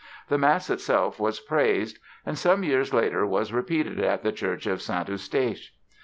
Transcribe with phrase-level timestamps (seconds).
[0.29, 4.81] The Mass itself was praised and some years later was repeated at the Church of
[4.81, 5.07] St.
[5.07, 5.75] Eustache.